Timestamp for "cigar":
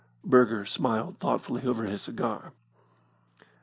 2.01-2.53